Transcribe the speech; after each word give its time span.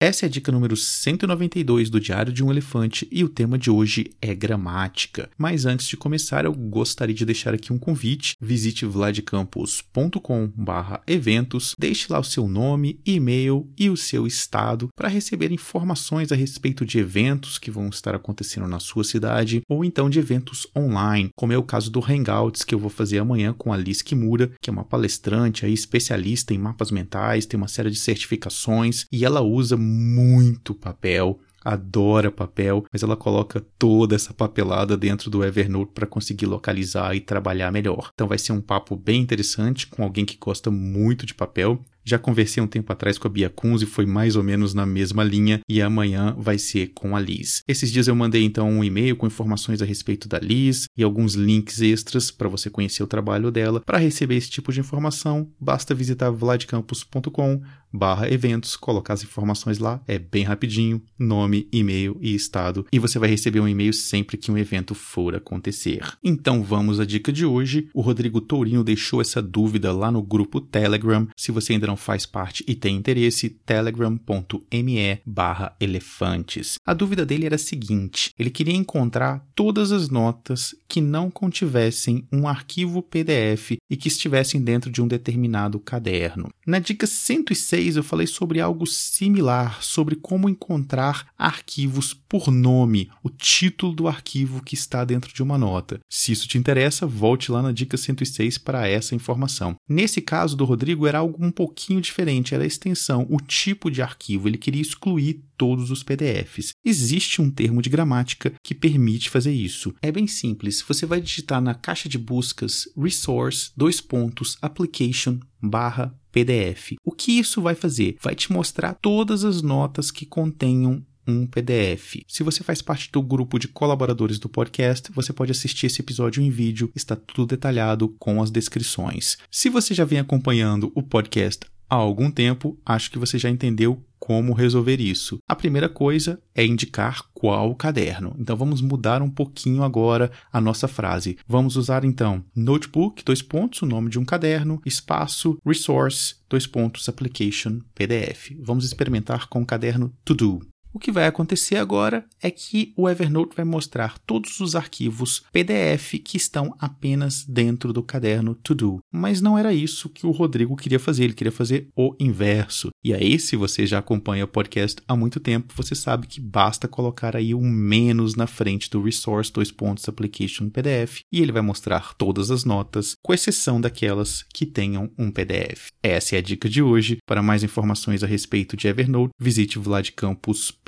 Essa 0.00 0.26
é 0.26 0.28
a 0.28 0.30
dica 0.30 0.52
número 0.52 0.76
192 0.76 1.90
do 1.90 1.98
Diário 1.98 2.32
de 2.32 2.44
um 2.44 2.52
Elefante 2.52 3.08
e 3.10 3.24
o 3.24 3.28
tema 3.28 3.58
de 3.58 3.68
hoje 3.68 4.12
é 4.22 4.32
gramática. 4.32 5.28
Mas 5.36 5.66
antes 5.66 5.88
de 5.88 5.96
começar, 5.96 6.44
eu 6.44 6.52
gostaria 6.52 7.12
de 7.12 7.26
deixar 7.26 7.52
aqui 7.52 7.72
um 7.72 7.78
convite. 7.80 8.36
Visite 8.40 8.86
vladcampus.com/eventos, 8.86 11.74
deixe 11.76 12.12
lá 12.12 12.20
o 12.20 12.24
seu 12.24 12.46
nome, 12.46 13.00
e-mail 13.04 13.68
e 13.76 13.90
o 13.90 13.96
seu 13.96 14.24
estado 14.24 14.88
para 14.94 15.08
receber 15.08 15.50
informações 15.50 16.30
a 16.30 16.36
respeito 16.36 16.86
de 16.86 17.00
eventos 17.00 17.58
que 17.58 17.72
vão 17.72 17.88
estar 17.88 18.14
acontecendo 18.14 18.68
na 18.68 18.78
sua 18.78 19.02
cidade 19.02 19.62
ou 19.68 19.84
então 19.84 20.08
de 20.08 20.20
eventos 20.20 20.68
online, 20.76 21.30
como 21.34 21.52
é 21.52 21.58
o 21.58 21.64
caso 21.64 21.90
do 21.90 21.98
Hangouts 21.98 22.62
que 22.62 22.72
eu 22.72 22.78
vou 22.78 22.88
fazer 22.88 23.18
amanhã 23.18 23.52
com 23.52 23.72
a 23.72 23.76
Liz 23.76 24.00
Kimura, 24.00 24.52
que 24.62 24.70
é 24.70 24.72
uma 24.72 24.84
palestrante 24.84 25.66
aí 25.66 25.72
especialista 25.72 26.54
em 26.54 26.58
mapas 26.58 26.92
mentais, 26.92 27.46
tem 27.46 27.58
uma 27.58 27.66
série 27.66 27.90
de 27.90 27.98
certificações 27.98 29.04
e 29.10 29.24
ela 29.24 29.40
usa 29.40 29.76
muito 29.88 30.74
papel 30.74 31.40
adora 31.64 32.30
papel, 32.30 32.84
mas 32.92 33.02
ela 33.02 33.16
coloca 33.16 33.60
toda 33.78 34.14
essa 34.14 34.32
papelada 34.32 34.96
dentro 34.96 35.30
do 35.30 35.44
Evernote 35.44 35.92
para 35.92 36.06
conseguir 36.06 36.46
localizar 36.46 37.14
e 37.14 37.20
trabalhar 37.20 37.70
melhor. 37.70 38.10
Então 38.14 38.26
vai 38.26 38.38
ser 38.38 38.52
um 38.52 38.60
papo 38.60 38.96
bem 38.96 39.20
interessante 39.20 39.86
com 39.86 40.02
alguém 40.02 40.24
que 40.24 40.38
gosta 40.38 40.70
muito 40.70 41.26
de 41.26 41.34
papel. 41.34 41.78
Já 42.04 42.18
conversei 42.18 42.62
um 42.62 42.66
tempo 42.66 42.92
atrás 42.92 43.18
com 43.18 43.28
a 43.28 43.30
Bia 43.30 43.50
Kunz 43.50 43.82
e 43.82 43.86
foi 43.86 44.06
mais 44.06 44.36
ou 44.36 44.42
menos 44.42 44.72
na 44.74 44.86
mesma 44.86 45.22
linha, 45.22 45.60
e 45.68 45.82
amanhã 45.82 46.34
vai 46.38 46.58
ser 46.58 46.92
com 46.94 47.14
a 47.14 47.20
Liz. 47.20 47.62
Esses 47.68 47.92
dias 47.92 48.08
eu 48.08 48.16
mandei 48.16 48.44
então 48.44 48.68
um 48.68 48.82
e-mail 48.82 49.16
com 49.16 49.26
informações 49.26 49.82
a 49.82 49.84
respeito 49.84 50.28
da 50.28 50.38
Liz 50.38 50.86
e 50.96 51.02
alguns 51.02 51.34
links 51.34 51.80
extras 51.80 52.30
para 52.30 52.48
você 52.48 52.70
conhecer 52.70 53.02
o 53.02 53.06
trabalho 53.06 53.50
dela. 53.50 53.82
Para 53.84 53.98
receber 53.98 54.36
esse 54.36 54.50
tipo 54.50 54.72
de 54.72 54.80
informação, 54.80 55.50
basta 55.60 55.94
visitar 55.94 56.30
vladcampus.com 56.30 57.60
barra 57.92 58.32
eventos, 58.32 58.76
colocar 58.76 59.14
as 59.14 59.22
informações 59.22 59.78
lá, 59.78 60.02
é 60.06 60.18
bem 60.18 60.44
rapidinho, 60.44 61.02
nome, 61.18 61.68
e-mail 61.72 62.16
e 62.20 62.34
estado, 62.34 62.86
e 62.92 62.98
você 62.98 63.18
vai 63.18 63.28
receber 63.28 63.60
um 63.60 63.68
e-mail 63.68 63.92
sempre 63.92 64.36
que 64.36 64.50
um 64.50 64.58
evento 64.58 64.94
for 64.94 65.34
acontecer. 65.34 66.02
Então 66.22 66.62
vamos 66.62 67.00
à 67.00 67.04
dica 67.04 67.32
de 67.32 67.44
hoje. 67.44 67.88
O 67.94 68.00
Rodrigo 68.00 68.40
Tourinho 68.40 68.84
deixou 68.84 69.20
essa 69.20 69.40
dúvida 69.40 69.92
lá 69.92 70.10
no 70.10 70.22
grupo 70.22 70.60
Telegram. 70.60 71.26
Se 71.36 71.50
você 71.50 71.72
ainda 71.72 71.86
não 71.88 71.96
faz 71.96 72.26
parte 72.26 72.62
e 72.68 72.74
tem 72.74 72.96
interesse, 72.96 73.48
telegram.me 73.48 75.20
barra 75.24 75.74
elefantes. 75.80 76.74
A 76.86 76.92
dúvida 76.92 77.24
dele 77.24 77.46
era 77.46 77.54
a 77.54 77.58
seguinte: 77.58 78.30
ele 78.38 78.50
queria 78.50 78.74
encontrar 78.74 79.44
todas 79.54 79.90
as 79.90 80.10
notas 80.10 80.74
que 80.86 81.00
não 81.00 81.30
contivessem 81.30 82.26
um 82.30 82.46
arquivo 82.46 83.02
PDF 83.02 83.78
e 83.90 83.96
que 83.96 84.08
estivessem 84.08 84.60
dentro 84.60 84.90
de 84.90 85.00
um 85.00 85.08
determinado 85.08 85.80
caderno. 85.80 86.48
Na 86.66 86.78
dica 86.78 87.06
106 87.06 87.96
eu 87.96 88.02
falei 88.02 88.26
sobre 88.26 88.60
algo 88.60 88.86
similar, 88.86 89.82
sobre 89.82 90.14
como 90.14 90.48
encontrar 90.48 91.28
arquivos 91.38 92.12
por 92.12 92.50
nome, 92.50 93.10
o 93.22 93.30
título 93.30 93.94
do 93.94 94.06
arquivo 94.06 94.62
que 94.62 94.74
está 94.74 95.04
dentro 95.04 95.32
de 95.32 95.42
uma 95.42 95.56
nota. 95.56 95.98
Se 96.10 96.32
isso 96.32 96.46
te 96.46 96.58
interessa, 96.58 97.06
volte 97.06 97.50
lá 97.50 97.62
na 97.62 97.72
dica 97.72 97.96
106 97.96 98.58
para 98.58 98.86
essa 98.86 99.14
informação. 99.14 99.76
Nesse 99.88 100.20
caso 100.20 100.54
do 100.54 100.66
Rodrigo 100.66 101.06
era 101.06 101.18
algo 101.18 101.42
um 101.42 101.50
pouquinho 101.50 101.77
pouquinho 101.78 102.00
diferente, 102.00 102.54
era 102.54 102.64
a 102.64 102.66
extensão, 102.66 103.24
o 103.30 103.36
tipo 103.38 103.88
de 103.88 104.02
arquivo, 104.02 104.48
ele 104.48 104.58
queria 104.58 104.82
excluir 104.82 105.44
todos 105.56 105.92
os 105.92 106.02
PDFs. 106.02 106.72
Existe 106.84 107.40
um 107.40 107.48
termo 107.48 107.80
de 107.80 107.88
gramática 107.88 108.52
que 108.64 108.74
permite 108.74 109.30
fazer 109.30 109.52
isso. 109.52 109.94
É 110.02 110.10
bem 110.10 110.26
simples, 110.26 110.82
você 110.82 111.06
vai 111.06 111.20
digitar 111.20 111.60
na 111.60 111.74
caixa 111.74 112.08
de 112.08 112.18
buscas 112.18 112.88
resource, 112.96 113.70
dois 113.76 114.00
pontos, 114.00 114.58
application, 114.60 115.38
barra 115.62 116.12
PDF. 116.32 116.94
O 117.04 117.12
que 117.12 117.32
isso 117.32 117.62
vai 117.62 117.74
fazer? 117.74 118.16
Vai 118.20 118.34
te 118.34 118.52
mostrar 118.52 118.94
todas 118.94 119.44
as 119.44 119.62
notas 119.62 120.10
que 120.10 120.26
contenham 120.26 121.04
um 121.28 121.46
PDF. 121.46 122.22
Se 122.26 122.42
você 122.42 122.64
faz 122.64 122.80
parte 122.80 123.12
do 123.12 123.20
grupo 123.20 123.58
de 123.58 123.68
colaboradores 123.68 124.38
do 124.38 124.48
podcast, 124.48 125.12
você 125.12 125.32
pode 125.32 125.52
assistir 125.52 125.86
esse 125.86 126.00
episódio 126.00 126.42
em 126.42 126.48
vídeo, 126.48 126.90
está 126.96 127.14
tudo 127.14 127.46
detalhado 127.46 128.08
com 128.18 128.42
as 128.42 128.50
descrições. 128.50 129.36
Se 129.50 129.68
você 129.68 129.92
já 129.92 130.06
vem 130.06 130.18
acompanhando 130.18 130.90
o 130.94 131.02
podcast 131.02 131.66
há 131.88 131.94
algum 131.94 132.30
tempo, 132.30 132.78
acho 132.84 133.10
que 133.10 133.18
você 133.18 133.38
já 133.38 133.50
entendeu 133.50 134.02
como 134.18 134.52
resolver 134.52 135.00
isso. 135.00 135.38
A 135.48 135.54
primeira 135.54 135.88
coisa 135.88 136.40
é 136.54 136.64
indicar 136.64 137.22
qual 137.32 137.74
caderno. 137.74 138.34
Então 138.38 138.56
vamos 138.56 138.80
mudar 138.80 139.22
um 139.22 139.30
pouquinho 139.30 139.82
agora 139.82 140.30
a 140.52 140.60
nossa 140.60 140.88
frase. 140.88 141.38
Vamos 141.46 141.76
usar 141.76 142.04
então 142.04 142.44
notebook, 142.54 143.24
dois 143.24 143.40
pontos, 143.40 143.82
o 143.82 143.86
nome 143.86 144.10
de 144.10 144.18
um 144.18 144.24
caderno, 144.24 144.82
espaço, 144.84 145.58
resource, 145.64 146.34
dois 146.48 146.66
pontos, 146.66 147.08
application, 147.08 147.80
PDF. 147.94 148.52
Vamos 148.60 148.84
experimentar 148.84 149.48
com 149.48 149.62
o 149.62 149.66
caderno 149.66 150.12
to 150.24 150.34
do. 150.34 150.60
O 150.92 150.98
que 150.98 151.12
vai 151.12 151.26
acontecer 151.26 151.76
agora 151.76 152.24
é 152.42 152.50
que 152.50 152.92
o 152.96 153.08
Evernote 153.08 153.54
vai 153.54 153.64
mostrar 153.64 154.18
todos 154.20 154.58
os 154.58 154.74
arquivos 154.74 155.42
PDF 155.52 156.14
que 156.24 156.36
estão 156.36 156.74
apenas 156.78 157.44
dentro 157.44 157.92
do 157.92 158.02
caderno 158.02 158.54
To 158.54 158.74
Do. 158.74 158.98
Mas 159.12 159.40
não 159.40 159.58
era 159.58 159.72
isso 159.72 160.08
que 160.08 160.26
o 160.26 160.30
Rodrigo 160.30 160.76
queria 160.76 160.98
fazer, 160.98 161.24
ele 161.24 161.34
queria 161.34 161.52
fazer 161.52 161.88
o 161.94 162.14
inverso. 162.18 162.88
E 163.04 163.12
aí, 163.12 163.38
se 163.38 163.54
você 163.54 163.86
já 163.86 163.98
acompanha 163.98 164.44
o 164.44 164.48
podcast 164.48 165.02
há 165.06 165.14
muito 165.14 165.38
tempo, 165.38 165.74
você 165.76 165.94
sabe 165.94 166.26
que 166.26 166.40
basta 166.40 166.88
colocar 166.88 167.36
aí 167.36 167.54
um 167.54 167.68
menos 167.68 168.34
na 168.34 168.46
frente 168.46 168.88
do 168.88 169.02
Resource 169.02 169.52
dois 169.52 169.70
pontos 169.70 170.08
Application 170.08 170.70
PDF 170.70 171.20
e 171.30 171.42
ele 171.42 171.52
vai 171.52 171.62
mostrar 171.62 172.14
todas 172.14 172.50
as 172.50 172.64
notas, 172.64 173.12
com 173.22 173.34
exceção 173.34 173.80
daquelas 173.80 174.44
que 174.54 174.64
tenham 174.64 175.10
um 175.18 175.30
PDF. 175.30 175.88
Essa 176.02 176.36
é 176.36 176.38
a 176.38 176.42
dica 176.42 176.68
de 176.68 176.82
hoje. 176.82 177.18
Para 177.26 177.42
mais 177.42 177.62
informações 177.62 178.22
a 178.22 178.26
respeito 178.26 178.76
de 178.76 178.88
Evernote, 178.88 179.34
visite 179.38 179.78
vladcampus.com 179.78 180.87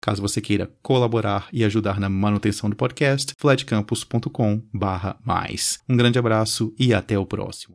Caso 0.00 0.22
você 0.22 0.40
queira 0.40 0.70
colaborar 0.82 1.48
e 1.52 1.62
ajudar 1.64 2.00
na 2.00 2.08
manutenção 2.08 2.70
do 2.70 2.76
podcast, 2.76 3.34
flatcampus.com/mais. 3.38 5.78
Um 5.88 5.96
grande 5.96 6.18
abraço 6.18 6.74
e 6.78 6.94
até 6.94 7.18
o 7.18 7.26
próximo. 7.26 7.66